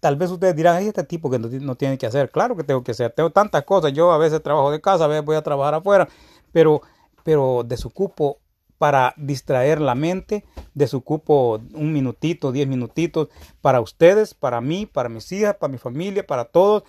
tal 0.00 0.16
vez 0.16 0.30
ustedes 0.30 0.56
dirán, 0.56 0.76
hay 0.76 0.88
este 0.88 1.04
tipo 1.04 1.30
que 1.30 1.38
no, 1.38 1.74
tiene 1.76 1.98
que 1.98 2.06
hacer. 2.06 2.30
Claro 2.30 2.56
que 2.56 2.64
tengo 2.64 2.82
que 2.82 2.92
hacer, 2.92 3.12
tengo 3.12 3.30
tantas 3.30 3.64
cosas. 3.64 3.92
Yo 3.92 4.12
a 4.12 4.18
veces 4.18 4.42
trabajo 4.42 4.70
de 4.70 4.80
casa, 4.80 5.04
a 5.04 5.08
veces 5.08 5.24
voy 5.24 5.36
a 5.36 5.42
trabajar 5.42 5.74
afuera, 5.74 6.08
pero, 6.52 6.82
pero 7.24 7.62
desocupo 7.64 8.38
para 8.78 9.14
distraer 9.16 9.80
la 9.80 9.94
mente, 9.94 10.44
desocupo 10.74 11.60
un 11.74 11.92
minutito, 11.92 12.50
diez 12.50 12.66
minutitos 12.66 13.28
para 13.60 13.80
ustedes, 13.80 14.34
para 14.34 14.60
mí, 14.60 14.86
para 14.86 15.08
mis 15.08 15.30
hijas, 15.30 15.54
para 15.54 15.70
mi 15.70 15.78
familia, 15.78 16.26
para 16.26 16.46
todos. 16.46 16.82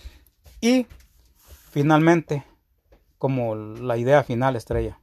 Y 0.59 0.87
finalmente, 1.73 2.45
como 3.17 3.55
la 3.55 3.97
idea 3.97 4.23
final, 4.23 4.55
estrella, 4.55 4.99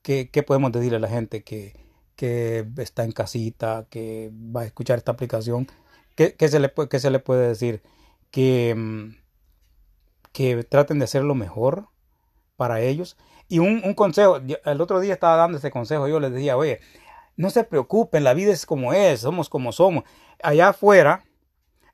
¿qué, 0.00 0.26
podemos 0.46 0.72
decirle 0.72 0.96
a 0.96 1.00
la 1.00 1.08
gente 1.08 1.44
que, 1.44 1.74
está 2.78 3.04
en 3.04 3.12
casita, 3.12 3.86
que 3.90 4.30
va 4.34 4.62
a 4.62 4.64
escuchar 4.64 4.96
esta 4.96 5.12
aplicación? 5.12 5.68
¿Qué, 6.16 6.34
se 6.48 6.60
le, 6.60 6.68
puede 7.18 7.48
decir? 7.48 7.82
que, 8.30 8.74
mm, 8.74 9.16
que 10.32 10.64
traten 10.64 10.98
de 10.98 11.04
hacer 11.04 11.24
lo 11.24 11.34
mejor 11.34 11.88
para 12.56 12.80
ellos. 12.80 13.18
Y 13.48 13.58
un, 13.58 13.92
consejo, 13.92 14.38
el 14.38 14.80
otro 14.80 14.98
día 15.00 15.12
estaba 15.12 15.36
dando 15.36 15.58
ese 15.58 15.70
consejo, 15.70 16.08
yo 16.08 16.20
les 16.20 16.32
decía, 16.32 16.56
oye, 16.56 16.80
no 17.36 17.50
se 17.50 17.64
preocupen, 17.64 18.24
la 18.24 18.32
vida 18.32 18.50
es 18.50 18.64
como 18.64 18.94
es, 18.94 19.20
somos 19.20 19.50
como 19.50 19.72
somos. 19.72 20.04
Allá 20.42 20.70
afuera 20.70 21.22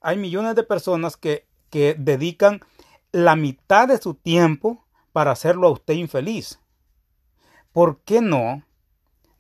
hay 0.01 0.19
millones 0.19 0.55
de 0.55 0.63
personas 0.63 1.17
que 1.17 1.49
dedican 1.99 2.61
la 3.13 3.37
mitad 3.37 3.89
de 3.89 3.99
su 3.99 4.15
tiempo 4.15 4.85
para 5.13 5.33
hacerlo 5.33 5.69
a 5.69 5.73
usted 5.73 5.95
infeliz. 5.95 6.61
¿Por 7.73 8.01
qué 8.03 8.21
no 8.21 8.65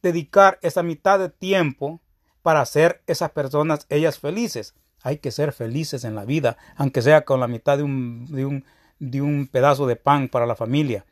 dedicar 0.02 0.58
esa 0.62 0.82
mitad 0.82 1.18
de 1.18 1.28
tiempo 1.28 2.00
para 2.42 2.60
hacer 2.60 3.02
esas 3.06 3.30
personas 3.30 3.86
ellas 3.88 4.18
felices? 4.18 4.74
Hay 5.02 5.18
que 5.18 5.30
ser 5.30 5.52
felices 5.52 6.04
en 6.04 6.14
la 6.14 6.24
vida, 6.24 6.56
aunque 6.76 7.02
sea 7.02 7.24
con 7.24 7.40
la 7.40 7.48
mitad 7.48 7.76
de 7.76 7.84
un, 7.84 8.26
de 8.26 8.46
un, 8.46 8.64
de 8.98 9.22
un 9.22 9.46
pedazo 9.46 9.86
de 9.86 9.96
pan 9.96 10.28
para 10.28 10.46
la 10.46 10.56
familia. 10.56 11.04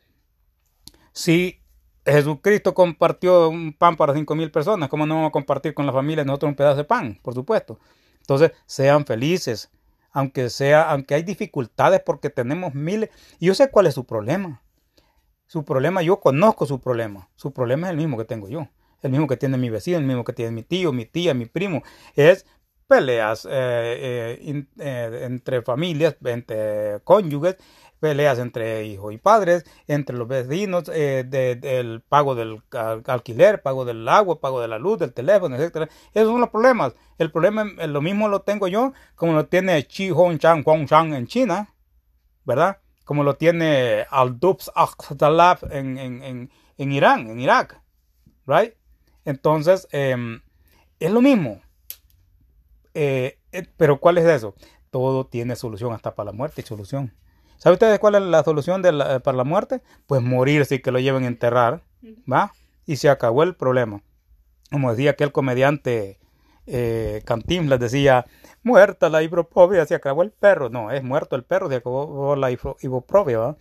Si 1.13 1.61
Jesucristo 2.05 2.73
compartió 2.73 3.49
un 3.49 3.73
pan 3.73 3.95
para 3.95 4.13
cinco 4.13 4.35
mil 4.35 4.51
personas, 4.51 4.89
¿cómo 4.89 5.05
no 5.05 5.15
vamos 5.15 5.29
a 5.29 5.31
compartir 5.31 5.73
con 5.73 5.85
la 5.85 5.93
familia 5.93 6.23
nosotros 6.23 6.49
un 6.49 6.55
pedazo 6.55 6.77
de 6.77 6.83
pan? 6.83 7.19
Por 7.21 7.33
supuesto. 7.33 7.79
Entonces, 8.19 8.51
sean 8.65 9.05
felices, 9.05 9.69
aunque 10.11 10.49
sea, 10.49 10.89
aunque 10.91 11.15
hay 11.15 11.23
dificultades 11.23 12.01
porque 12.05 12.29
tenemos 12.29 12.73
miles. 12.73 13.09
Y 13.39 13.47
yo 13.47 13.53
sé 13.55 13.69
cuál 13.69 13.87
es 13.87 13.93
su 13.93 14.05
problema. 14.05 14.63
Su 15.47 15.63
problema, 15.63 16.01
yo 16.01 16.19
conozco 16.19 16.65
su 16.65 16.79
problema. 16.79 17.29
Su 17.35 17.53
problema 17.53 17.87
es 17.87 17.91
el 17.91 17.97
mismo 17.97 18.17
que 18.17 18.25
tengo 18.25 18.49
yo. 18.49 18.67
El 19.01 19.11
mismo 19.11 19.27
que 19.27 19.37
tiene 19.37 19.57
mi 19.57 19.69
vecino, 19.69 19.97
el 19.97 20.05
mismo 20.05 20.23
que 20.23 20.33
tiene 20.33 20.51
mi 20.51 20.63
tío, 20.63 20.91
mi 20.91 21.05
tía, 21.05 21.33
mi 21.33 21.45
primo. 21.45 21.83
Es 22.15 22.45
peleas 22.87 23.45
eh, 23.45 24.39
eh, 24.41 24.65
eh, 24.79 25.19
entre 25.23 25.61
familias, 25.61 26.15
entre 26.23 26.99
cónyuges, 27.03 27.57
peleas 27.99 28.39
entre 28.39 28.85
hijos 28.85 29.13
y 29.13 29.17
padres, 29.17 29.65
entre 29.87 30.15
los 30.15 30.27
vecinos, 30.27 30.85
del 30.85 32.01
pago 32.07 32.35
del 32.35 32.61
alquiler, 33.05 33.61
pago 33.61 33.85
del 33.85 34.07
agua, 34.07 34.39
pago 34.39 34.61
de 34.61 34.67
la 34.67 34.79
luz, 34.79 34.99
del 34.99 35.13
teléfono, 35.13 35.55
etcétera. 35.55 35.89
Esos 36.13 36.29
son 36.29 36.41
los 36.41 36.49
problemas. 36.49 36.93
El 37.17 37.31
problema, 37.31 37.63
lo 37.63 38.01
mismo 38.01 38.27
lo 38.27 38.41
tengo 38.41 38.67
yo, 38.67 38.93
como 39.15 39.33
lo 39.33 39.47
tiene 39.47 39.85
Chi 39.87 40.09
Hong-chang, 40.09 40.63
Huang 40.65 41.13
en 41.13 41.27
China, 41.27 41.73
¿verdad? 42.45 42.79
Como 43.03 43.23
lo 43.23 43.35
tiene 43.35 44.05
Al-Dubs 44.09 44.71
Akhtalab 44.75 45.59
en, 45.71 45.97
en, 45.97 46.51
en, 46.77 46.91
Irán, 46.91 47.29
en 47.29 47.39
Irak, 47.39 47.81
¿right? 48.45 48.73
Entonces, 49.25 49.87
em, 49.91 50.41
es 50.99 51.11
lo 51.11 51.21
mismo. 51.21 51.61
Eh, 52.93 53.39
eh, 53.51 53.67
pero 53.77 53.99
¿cuál 53.99 54.17
es 54.17 54.25
eso? 54.25 54.55
Todo 54.89 55.25
tiene 55.25 55.55
solución, 55.55 55.93
hasta 55.93 56.15
para 56.15 56.27
la 56.27 56.31
muerte 56.31 56.61
y 56.61 56.65
solución. 56.65 57.13
¿Sabe 57.57 57.73
ustedes 57.73 57.99
cuál 57.99 58.15
es 58.15 58.21
la 58.21 58.43
solución 58.43 58.81
para 58.81 59.37
la 59.37 59.43
muerte? 59.43 59.81
Pues 60.05 60.21
morirse 60.21 60.75
y 60.75 60.79
que 60.79 60.91
lo 60.91 60.99
lleven 60.99 61.23
a 61.23 61.27
enterrar, 61.27 61.83
¿va? 62.31 62.51
Y 62.85 62.97
se 62.97 63.09
acabó 63.09 63.43
el 63.43 63.55
problema. 63.55 64.01
Como 64.71 64.91
decía 64.91 65.11
aquel 65.11 65.31
comediante 65.31 66.19
eh, 66.65 67.23
les 67.49 67.79
decía, 67.79 68.25
muerta 68.63 69.09
la 69.09 69.23
ibuprofia, 69.23 69.85
se 69.85 69.95
acabó 69.95 70.23
el 70.23 70.31
perro. 70.31 70.69
No, 70.69 70.91
es 70.91 71.03
muerto 71.03 71.35
el 71.35 71.43
perro, 71.43 71.69
se 71.69 71.75
acabó 71.75 72.35
la 72.35 72.51
ibuprofia, 72.51 73.39
¿va? 73.39 73.57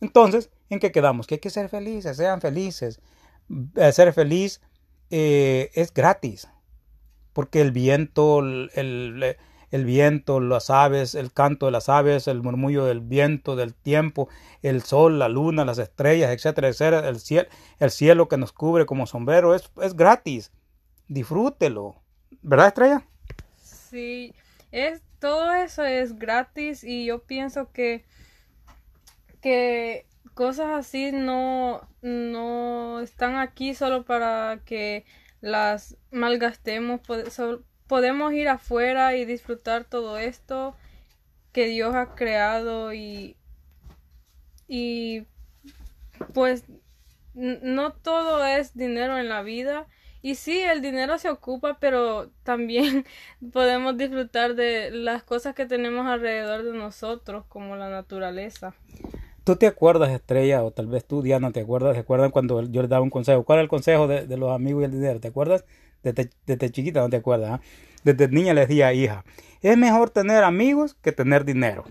Entonces, 0.00 0.50
¿en 0.68 0.78
qué 0.78 0.92
quedamos? 0.92 1.26
Que 1.26 1.36
hay 1.36 1.40
que 1.40 1.50
ser 1.50 1.68
felices, 1.68 2.16
sean 2.16 2.40
felices. 2.40 3.00
ser 3.92 4.12
feliz 4.12 4.60
es 5.10 5.92
gratis 5.92 6.48
porque 7.32 7.60
el 7.60 7.72
viento, 7.72 8.40
el, 8.40 9.36
viento, 9.84 10.40
las 10.40 10.70
aves, 10.70 11.14
el 11.14 11.32
canto 11.32 11.66
de 11.66 11.72
las 11.72 11.88
aves, 11.88 12.26
el 12.28 12.42
murmullo 12.42 12.84
del 12.84 13.00
viento, 13.00 13.56
del 13.56 13.74
tiempo, 13.74 14.28
el 14.62 14.82
sol, 14.82 15.18
la 15.18 15.28
luna, 15.28 15.64
las 15.64 15.78
estrellas, 15.78 16.30
etcétera, 16.30 16.68
etcétera, 16.68 17.08
el 17.08 17.20
cielo, 17.20 17.48
el 17.78 17.90
cielo 17.90 18.28
que 18.28 18.36
nos 18.36 18.52
cubre 18.52 18.86
como 18.86 19.06
sombrero, 19.06 19.54
es, 19.54 19.70
es 19.80 19.94
gratis. 19.94 20.52
Disfrútelo. 21.08 21.96
¿Verdad, 22.42 22.68
Estrella? 22.68 23.06
Sí, 23.62 24.34
es, 24.72 25.02
todo 25.18 25.52
eso 25.52 25.84
es 25.84 26.18
gratis 26.18 26.84
y 26.84 27.06
yo 27.06 27.22
pienso 27.22 27.72
que, 27.72 28.04
que 29.40 30.06
cosas 30.34 30.68
así 30.70 31.12
no, 31.12 31.86
no 32.02 33.00
están 33.00 33.36
aquí 33.36 33.74
solo 33.74 34.04
para 34.04 34.60
que 34.64 35.04
las 35.40 35.96
malgastemos, 36.10 37.00
podemos 37.90 38.32
ir 38.32 38.48
afuera 38.48 39.16
y 39.16 39.24
disfrutar 39.24 39.82
todo 39.82 40.16
esto 40.16 40.76
que 41.50 41.66
Dios 41.66 41.92
ha 41.96 42.14
creado 42.14 42.94
y, 42.94 43.34
y 44.68 45.26
pues 46.32 46.62
no 47.34 47.92
todo 47.92 48.46
es 48.46 48.76
dinero 48.76 49.18
en 49.18 49.28
la 49.28 49.42
vida 49.42 49.88
y 50.22 50.36
sí, 50.36 50.60
el 50.60 50.82
dinero 50.82 51.18
se 51.18 51.30
ocupa, 51.30 51.78
pero 51.80 52.30
también 52.44 53.06
podemos 53.52 53.96
disfrutar 53.96 54.54
de 54.54 54.92
las 54.92 55.24
cosas 55.24 55.56
que 55.56 55.66
tenemos 55.66 56.06
alrededor 56.06 56.62
de 56.62 56.72
nosotros, 56.72 57.44
como 57.48 57.74
la 57.74 57.90
naturaleza. 57.90 58.72
¿Tú 59.42 59.56
te 59.56 59.66
acuerdas, 59.66 60.10
Estrella, 60.10 60.62
o 60.62 60.70
tal 60.70 60.86
vez 60.86 61.04
tú, 61.04 61.22
Diana, 61.22 61.50
te 61.50 61.58
acuerdas? 61.58 61.94
¿Te 61.94 62.00
acuerdan 62.00 62.30
cuando 62.30 62.62
yo 62.62 62.82
le 62.82 62.88
daba 62.88 63.02
un 63.02 63.10
consejo? 63.10 63.42
¿Cuál 63.42 63.58
es 63.58 63.62
el 63.64 63.68
consejo 63.68 64.06
de, 64.06 64.36
los 64.36 64.52
amigos 64.52 64.82
y 64.82 64.84
el 64.84 64.92
dinero? 64.92 65.18
¿Te 65.18 65.26
acuerdas? 65.26 65.64
Desde, 66.02 66.70
chiquita, 66.70 67.00
¿no 67.00 67.10
te 67.10 67.16
acuerdas? 67.16 67.60
Ah? 67.60 67.60
Desde 68.04 68.28
niña 68.28 68.54
le 68.54 68.62
decía, 68.62 68.92
hija, 68.92 69.24
es 69.60 69.76
mejor 69.76 70.10
tener 70.10 70.44
amigos 70.44 70.94
que 70.94 71.12
tener 71.12 71.44
dinero. 71.44 71.84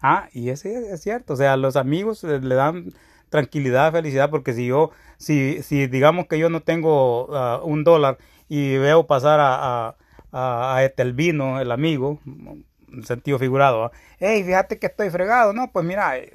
Ah, 0.00 0.28
y 0.32 0.50
ese 0.50 0.92
es 0.92 1.02
cierto. 1.02 1.34
O 1.34 1.36
sea, 1.36 1.56
los 1.56 1.76
amigos 1.76 2.22
le 2.22 2.54
dan 2.54 2.92
tranquilidad, 3.28 3.92
felicidad, 3.92 4.30
porque 4.30 4.52
si 4.52 4.66
yo, 4.66 4.90
si, 5.18 5.62
si 5.62 5.86
digamos 5.86 6.26
que 6.26 6.38
yo 6.38 6.48
no 6.48 6.60
tengo 6.60 7.28
ah, 7.34 7.60
un 7.62 7.84
dólar 7.84 8.18
y 8.48 8.76
veo 8.78 9.06
pasar 9.06 9.40
a, 9.40 9.96
a, 10.32 10.76
a, 10.76 10.84
Etelvino, 10.84 11.60
el 11.60 11.72
amigo, 11.72 12.20
en 12.26 13.04
sentido 13.04 13.38
figurado, 13.38 13.90
hey, 14.18 14.42
fíjate 14.44 14.78
que 14.78 14.86
estoy 14.86 15.10
fregado, 15.10 15.52
no, 15.52 15.70
pues 15.72 15.84
mira, 15.84 16.18
eh, 16.18 16.32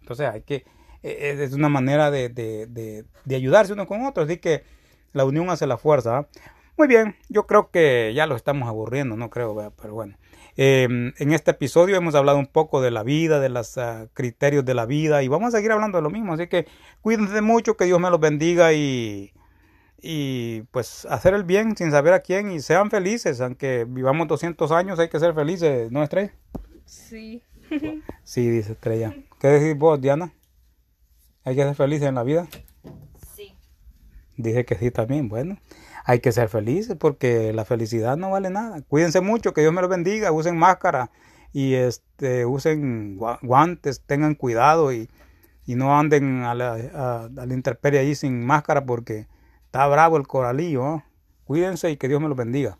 entonces 0.00 0.28
hay 0.28 0.42
que, 0.42 0.64
e, 1.02 1.10
e, 1.10 1.44
es 1.44 1.52
una 1.52 1.68
manera 1.68 2.10
de, 2.10 2.28
de, 2.28 2.66
de, 2.66 3.36
ayudarse 3.36 3.72
uno 3.72 3.86
con 3.86 4.04
otro, 4.04 4.24
así 4.24 4.38
que 4.38 4.64
la 5.12 5.24
unión 5.24 5.50
hace 5.50 5.66
la 5.66 5.76
fuerza. 5.76 6.26
Muy 6.76 6.88
bien, 6.88 7.16
yo 7.28 7.46
creo 7.46 7.70
que 7.70 8.12
ya 8.14 8.26
lo 8.26 8.34
estamos 8.34 8.68
aburriendo, 8.68 9.16
no 9.16 9.30
creo, 9.30 9.72
pero 9.80 9.94
bueno. 9.94 10.16
Em, 10.56 11.12
en 11.18 11.32
este 11.32 11.52
episodio 11.52 11.96
hemos 11.96 12.14
hablado 12.14 12.38
un 12.38 12.46
poco 12.46 12.82
de 12.82 12.90
la 12.90 13.02
vida, 13.02 13.40
de 13.40 13.48
los 13.48 13.78
ah, 13.78 14.08
criterios 14.12 14.64
de 14.64 14.74
la 14.74 14.84
vida 14.84 15.22
y 15.22 15.28
vamos 15.28 15.54
a 15.54 15.56
seguir 15.56 15.72
hablando 15.72 15.98
de 15.98 16.02
lo 16.02 16.10
mismo. 16.10 16.34
Así 16.34 16.46
que 16.46 16.66
cuídense 17.00 17.40
mucho, 17.40 17.76
que 17.76 17.86
Dios 17.86 18.00
me 18.00 18.10
los 18.10 18.20
bendiga 18.20 18.72
y, 18.72 19.32
y 20.00 20.62
pues 20.70 21.06
hacer 21.06 21.34
el 21.34 21.44
bien 21.44 21.76
sin 21.76 21.90
saber 21.90 22.12
a 22.12 22.20
quién 22.20 22.50
y 22.50 22.60
sean 22.60 22.90
felices. 22.90 23.40
Aunque 23.40 23.86
vivamos 23.88 24.28
200 24.28 24.72
años, 24.72 24.98
hay 24.98 25.08
que 25.08 25.20
ser 25.20 25.34
felices, 25.34 25.90
¿no, 25.90 26.02
Estrella? 26.02 26.34
Sí. 26.84 27.42
sí, 28.24 28.48
dice 28.48 28.72
Estrella. 28.72 29.14
¿Qué 29.40 29.48
decís 29.48 29.78
vos, 29.78 30.00
Diana? 30.00 30.32
¿Hay 31.44 31.56
que 31.56 31.62
ser 31.62 31.74
felices 31.74 32.08
en 32.08 32.14
la 32.14 32.22
vida? 32.22 32.46
Dije 34.42 34.64
que 34.64 34.74
sí 34.76 34.90
también. 34.90 35.28
Bueno, 35.28 35.58
hay 36.04 36.20
que 36.20 36.32
ser 36.32 36.48
felices 36.48 36.96
porque 36.98 37.52
la 37.52 37.64
felicidad 37.64 38.16
no 38.16 38.30
vale 38.30 38.50
nada. 38.50 38.82
Cuídense 38.82 39.20
mucho, 39.20 39.54
que 39.54 39.60
Dios 39.60 39.72
me 39.72 39.80
los 39.80 39.90
bendiga, 39.90 40.32
usen 40.32 40.56
máscara 40.56 41.10
y 41.52 41.74
este 41.74 42.46
usen 42.46 43.18
guantes, 43.42 44.02
tengan 44.06 44.34
cuidado 44.34 44.92
y, 44.92 45.08
no 45.66 45.98
anden 45.98 46.42
a 46.42 46.54
la, 46.54 47.28
a, 47.34 47.46
intemperie 47.46 48.00
ahí 48.00 48.14
sin 48.14 48.44
máscara 48.44 48.84
porque 48.84 49.26
está 49.64 49.86
bravo 49.86 50.16
el 50.16 50.26
coralillo. 50.26 51.02
Cuídense 51.44 51.90
y 51.90 51.96
que 51.96 52.08
Dios 52.08 52.20
me 52.20 52.28
los 52.28 52.36
bendiga. 52.36 52.78